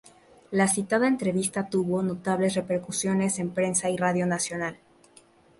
[0.49, 4.79] La citada entrevista tuvo notables repercusión en prensa y radio nacional.